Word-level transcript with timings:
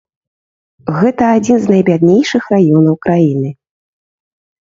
Гэта 0.99 1.23
адзін 1.37 1.57
з 1.65 1.71
найбяднейшых 1.73 2.43
раёнаў 2.55 2.95
краіны. 3.07 3.49